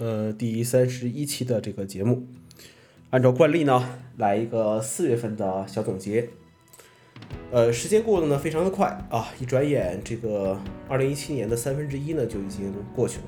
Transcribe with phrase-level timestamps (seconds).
[0.00, 2.26] 呃，第三十一期的这个节目，
[3.10, 6.30] 按照惯例呢，来一个四月份的小总结。
[7.52, 10.58] 呃，时间过得呢非常的快啊，一转眼这个
[10.88, 13.24] 二零一七年的三分之一呢就已经过去了。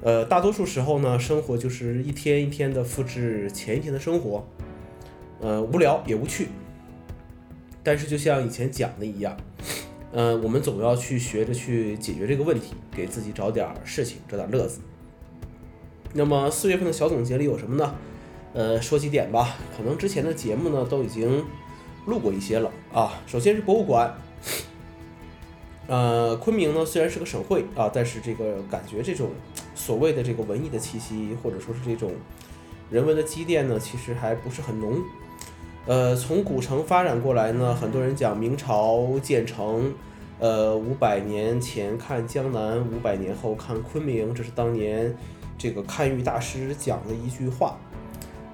[0.00, 4.48] 呃，大多数时候呢，生活就是一天一天的复制前一天的生活，
[5.42, 6.48] 呃，无聊也无趣。
[7.82, 9.36] 但是就像以前讲的一样，
[10.10, 14.80] 呃，我们总要去学着去解决这个问题，给自己找点事情，找点乐子。
[16.12, 17.94] 那么四月份的小总结里有什么呢？
[18.52, 21.44] 呃，说几点吧，可能之前的节目呢都已经。
[22.06, 24.12] 录过一些了啊，首先是博物馆，
[25.86, 29.28] 呃，昆明呢虽然是个省会啊，但是这个感觉这种
[29.74, 32.12] 所谓的这个文艺的气息，或者说是这种
[32.90, 34.98] 人文的积淀呢，其实还不是很浓。
[35.86, 39.92] 呃，从古城发展过来呢，很多人讲明朝建成，
[40.38, 45.14] 呃，五百年前看江南，五百年后看昆明，这是当年
[45.60, 47.76] 这个堪舆大师讲的一句话。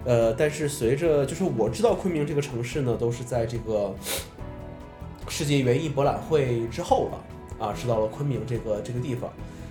[0.04, 3.94] 呃，但是随着就是我知道昆明这个城市呢，都是在这个
[5.28, 9.30] 世界园艺博览会之后了啊，知道了昆明这个这个地方。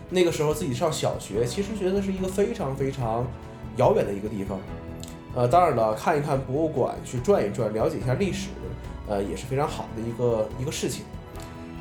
[0.09, 3.27] 那个时候自己上小学，其实觉得是一个非常非常
[3.75, 4.59] 遥远的一个地方。
[5.35, 8.47] 呃，当然了，看一看博物馆，去转一转，了解一下历史，
[9.07, 11.03] 呃，也是非常好的一个一个事情。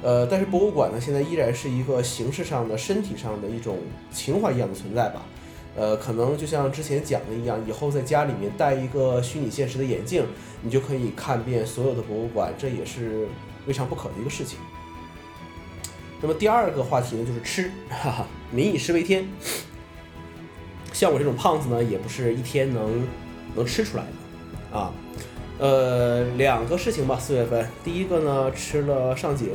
[0.02, 3.78] 呃，但是博物馆呢，现在依然是一个形式上的、身体上的一种
[4.12, 5.22] 情怀一样的存在吧。
[5.76, 10.24] 呃，可能就像之前讲的一样，以后在家里面戴一个虚拟现实的眼镜，
[10.62, 13.26] 你就可以看遍所有的博物馆，这也是
[13.66, 14.58] 未尝不可的一个事情。
[16.20, 19.26] 那么第二个话题呢，就是吃，哈哈，民以食为天。
[20.92, 23.04] 像我这种胖子呢，也不是一天能
[23.56, 24.92] 能吃出来的啊。
[25.58, 29.50] 呃，两个事情吧，四月份，第一个呢，吃了上井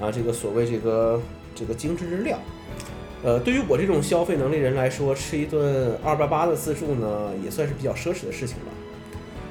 [0.00, 1.20] 啊，这个所谓这个
[1.54, 2.38] 这个精致日料。
[3.24, 8.72] 呃，对于我这种消费能力人来说，吃一顿二八八的自助呢，也算是比较奢侈的事情了。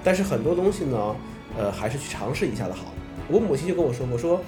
[0.03, 1.15] 但是很多东西呢，
[1.57, 2.93] 呃，还是去尝试一下的好。
[3.27, 4.39] 我母亲就跟我说我，说，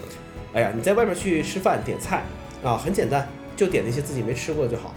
[0.54, 2.24] 哎呀，你在外面去吃饭点菜
[2.64, 4.94] 啊，很简单，就点那些自己没吃过的就好，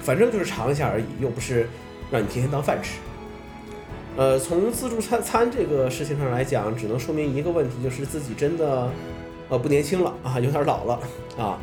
[0.00, 1.68] 反正就是尝一下而已，又不是
[2.10, 2.98] 让你天天当饭吃。
[4.16, 8.88] 呃，从自助餐餐这个事情上来讲，只能说明一个问题，就是自己真的
[9.48, 11.00] 呃不年轻了啊，有点老了
[11.36, 11.58] 啊。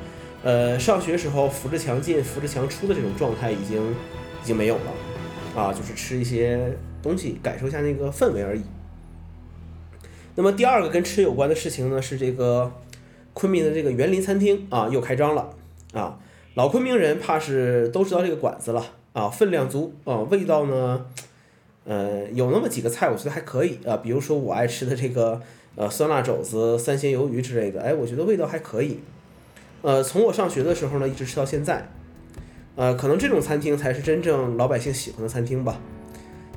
[0.47, 6.71] 呃，上学时候扶着墙进、扶着墙出的这种状态已经已经没有了，啊，就是吃一些
[7.03, 8.61] 东西，感受一下那个氛围而已。
[10.35, 12.71] 那么第二个跟吃有关的事情呢，是这个
[13.33, 15.49] 昆明的这个园林餐厅啊又开张了
[15.91, 16.17] 啊，
[16.53, 21.05] 老昆明人怕是都知道这个馆子了啊，分量足啊，味道呢，
[21.83, 25.41] 呃，有那么几个菜我觉得还可以啊，比如说我爱吃的这个
[25.75, 28.99] 呃酸辣肘子、三鲜鱿鱼之类的，哎，我觉得味道还可以。
[29.81, 31.87] 呃，从我上学的时候呢，一直吃到现在，
[32.75, 35.79] 呃，可能这种餐厅才是真正老百姓喜欢的餐厅吧。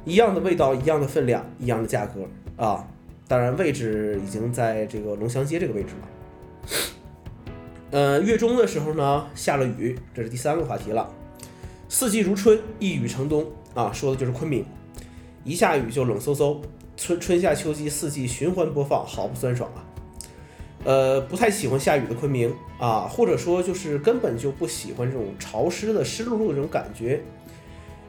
[0.04, 2.26] 一样的味道，一样的分量，一样的价格
[2.56, 2.86] 啊。
[3.28, 6.08] 当然，位置已经在这个龙祥街这个位置了。
[7.90, 11.08] 呃，月中的时候呢，下了雨，这是第三个话题了。
[11.88, 14.64] 四季如春，一雨成冬啊，说的就是昆明。
[15.44, 16.60] 一下雨就冷飕飕，
[16.96, 19.84] 春春夏秋季四季循环播放，好不酸爽啊。
[20.84, 27.22] 呃，不太喜欢下雨的昆明啊，或者说就是根本就不喜欢这种潮湿的湿漉漉的这种感觉。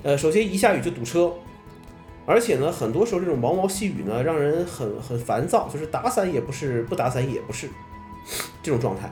[0.03, 1.33] 呃，首先一下雨就堵车，
[2.25, 7.67] 而且呢，很多时候这种毛毛细雨呢，让人很很烦躁，就是打伞也不是，不打伞也不是
[8.63, 9.11] 这种状态。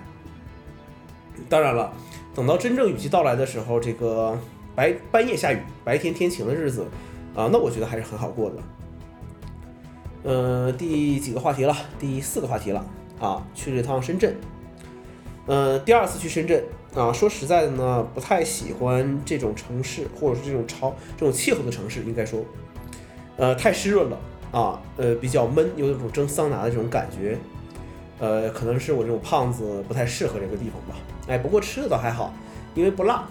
[1.50, 1.91] 当然了，
[2.34, 4.40] 等到真正雨季到来的时候，这个
[4.74, 6.88] 白半夜下雨，白天天晴的日子
[7.36, 8.56] 啊，那我觉得还是很好过的。
[10.24, 11.76] 呃，第几个话题了？
[12.00, 12.86] 第四个话题了。
[13.19, 14.35] 啊，去了一趟深圳，
[15.46, 16.63] 呃，第二次去深圳
[16.96, 22.44] 啊，说实在的呢，不太喜欢这种城市，或者是这种潮、这种气候的城市，应该说，
[23.38, 24.18] 呃，太湿润了
[24.52, 27.38] 啊，呃，比较闷，有一种蒸桑拿的这种感觉，
[28.19, 31.00] 呃，可能是我这种胖子不太适合这个地方吧。
[31.28, 32.34] 哎，不过吃的倒还好，
[32.74, 33.28] 因为不辣。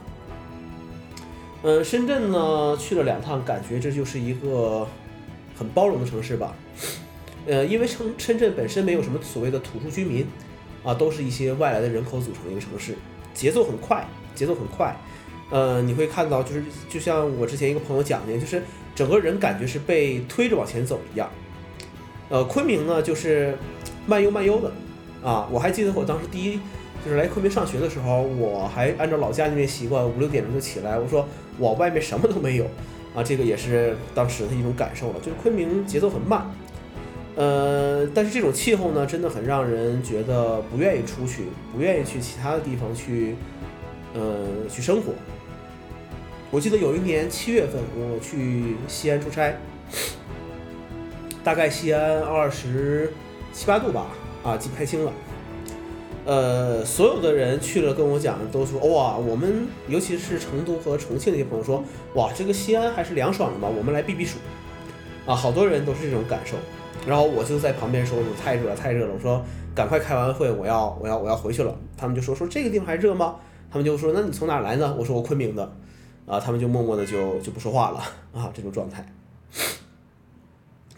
[1.63, 4.87] 嗯，深圳呢去了两趟，感觉这就是一个
[5.59, 6.55] 很包容的城市吧。
[7.49, 10.27] 呃，因为深深圳本身没有什么所谓的土著居民，
[10.85, 12.95] 啊，都是一些外来的人口组成的一个城市，
[13.33, 14.95] 节奏很快，节奏很快。
[15.51, 18.63] 呃，你会看到，就是就像我之前一个朋友讲的，就是
[18.95, 21.31] 整个人感觉是被推着往前走一样。
[22.29, 23.57] 呃，昆明呢，就是
[24.07, 24.71] 慢悠慢悠的，
[25.27, 26.61] 啊，我还记得我当时第一
[27.03, 32.67] 就是来昆明上学的时候，我还按照老家那边习惯，五六点钟就起来，我说我外面什么都没有，
[33.15, 36.47] 啊，这个也是当时的一种感受了，就是昆明节奏很慢。
[37.39, 43.37] 呃，但是这种气候呢，真的很让人觉得不愿意出去，不愿意去其他的地方去，
[44.13, 45.13] 呃，去生活。
[46.51, 49.55] 我记得有一年七月份，我去西安出差，
[51.45, 53.13] 大概西安二十
[53.53, 54.09] 七八度吧，
[54.43, 55.13] 啊，记不太清了。
[56.25, 64.39] 呃，所有的人去了跟我讲，都说哇，我们尤其是成都和重庆那些朋友说，哇，这个西安还是凉爽的嘛，我们来避避暑。
[65.25, 66.57] 啊，好多人都是这种感受。
[67.07, 69.15] 然后我就在旁边说，太热了，太热了。
[69.15, 71.75] 我说赶快开完会，我要我要我要回去了。
[71.97, 73.37] 他们就说说这个地方还热吗？
[73.71, 74.95] 他们就说那你从哪来呢？
[74.99, 75.73] 我说我昆明的。
[76.27, 77.99] 啊，他们就默默的就就不说话了
[78.35, 79.03] 啊，这种状态。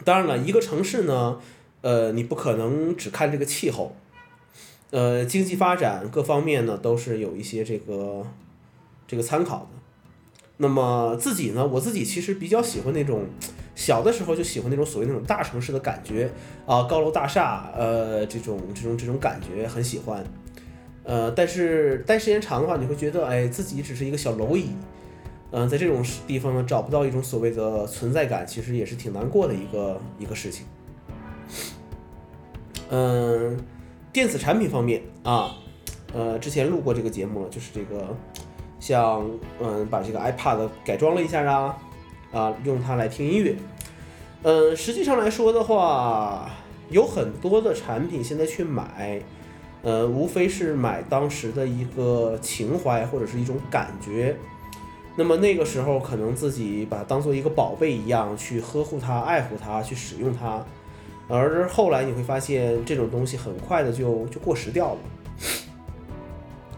[0.03, 1.39] 当然了，一个城市呢，
[1.79, 3.95] 呃，你不可能只看这个气候。
[4.89, 8.27] 呃，经济发展各方面呢，都是有一些这个
[9.07, 9.79] 这个参考的。
[10.57, 13.23] 那么自己呢，我自己其实比较喜欢那种
[13.81, 16.29] 小的时候就喜欢那种所谓那种大城市的感觉
[16.67, 20.23] 啊，高楼大厦，呃，这种这种这种感觉很喜欢。
[21.03, 24.69] 呃，但是待时间长的话，你会觉得，哎，自己只是一个小蝼蚁。
[25.49, 30.67] 嗯，在这种地方呢，找不到一种所谓的存在感，其实也是挺难过的一个一个事情。
[32.91, 33.57] 嗯。
[34.13, 35.55] 电子产品方面啊，
[36.13, 38.13] 呃，之前录过这个节目了，就是这个，
[38.77, 39.25] 像
[39.61, 41.77] 嗯，把这个 iPad 改装了一下啊，
[42.33, 43.55] 啊，用它来听音乐。
[44.43, 46.49] 嗯，实际上来说的话，
[46.89, 49.21] 有很多的产品现在去买，
[49.83, 54.35] 呃，无非是买当时的一个情怀或者是一种感觉。
[55.15, 60.63] 那么那个时候可能自己把它当做一个宝贝一样去呵护它、爱护它、去使用它。
[61.27, 64.99] 而后来你会发现，这种东西很快的就就过时掉了。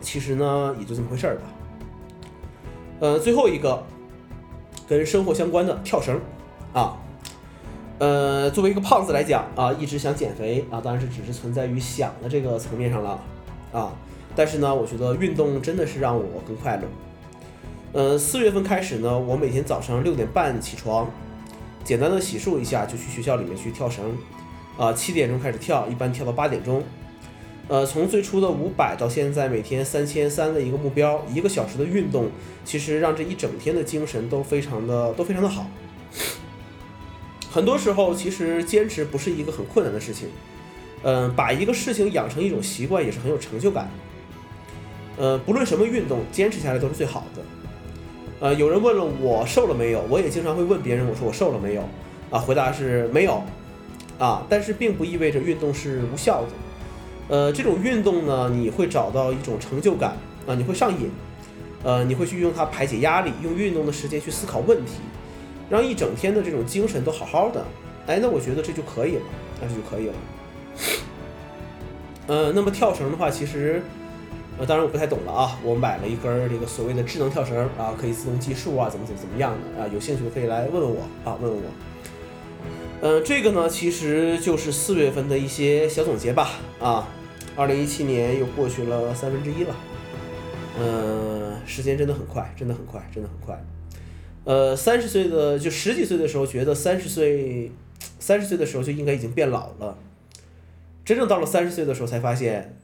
[0.01, 1.41] 其实呢，也就这么回事儿吧。
[2.99, 3.81] 呃，最后一个
[4.87, 6.19] 跟生活相关的跳绳
[6.73, 6.97] 啊，
[8.03, 13.17] 呃，作为一个胖子来讲啊，一直想减肥啊，当然是只是存在于想的这个层面上了
[13.71, 13.93] 啊。
[14.35, 16.83] 但是呢，我觉得运动真的是让我更快乐。
[17.93, 21.09] 呃，四月份开始呢，我每天早上六点半起床，
[21.85, 24.03] 简单的洗漱一下，就去学校里面去跳绳。
[24.77, 26.83] 啊，七点钟开始跳，一般跳到八点钟。
[27.69, 32.29] 呃，从最初的五百到现在每天三千三的一个目标，一个小时的运动，
[32.65, 35.65] 其实让这一整天的精神都非常的都非常的好。
[37.53, 40.27] 很多时候，其实坚持不是一个很困难的事情。
[41.03, 43.87] 嗯，把一个事情养成一种习惯也是很有成就感。
[45.17, 47.41] 呃，不论什么运动，坚持下来都是最好的。
[48.39, 51.83] 呃，有人问了我瘦了没有，我也经常会问别人，我说我瘦了没有？
[52.31, 53.43] 啊，回答是没有。
[54.17, 56.47] 啊，但是并不意味着运动是无效的。
[57.27, 60.17] 呃，这种运动呢，你会找到一种成就感
[60.47, 61.11] 啊，你会上瘾，
[61.83, 64.93] 呃，你会去用它排解压力，用运动的时间去思考问题，
[65.69, 67.63] 让一整天的这种精神都好好的。
[68.07, 69.21] 哎，那我觉得这就可以了，
[69.61, 70.13] 那这就可以了。
[72.27, 73.81] 呃，那么跳绳的话，其实，
[74.57, 75.59] 呃，当然我不太懂了啊。
[75.63, 79.87] 我买了一根这个所谓的智能跳绳啊，可以自动计数啊，怎么怎么怎么样的啊？
[79.93, 81.69] 有兴趣的可以来问问我啊，问问我。
[83.01, 86.51] 嗯，这个呢，其实就是四月份的一些小总结吧。
[86.79, 87.07] 啊，
[87.55, 89.75] 二零一七年又过去了三分之一了。
[90.79, 93.61] 嗯，时间真的很快，真的很快，真的很快。
[94.45, 97.71] 呃，三十岁的就十几岁的时候觉得三十岁，
[98.19, 99.97] 三十岁的时候就应该已经变老了。
[101.05, 102.77] 真正到了三十岁的时候才发现，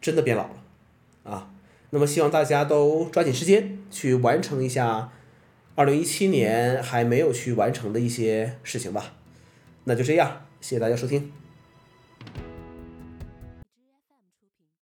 [0.00, 1.30] 真的变老了。
[1.30, 1.50] 啊，
[1.90, 5.12] 那么希望大家都抓紧时间去完成一下
[5.74, 9.14] 二零一七年还没有去完成的一些事情吧。
[9.84, 11.41] 那就这样，谢谢大家收听。